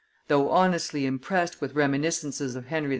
Though 0.29 0.49
honestly 0.49 1.05
impressed 1.05 1.61
with 1.61 1.75
reminiscences 1.75 2.55
of 2.55 2.65
Henry 2.69 2.87
IV. 2.87 2.89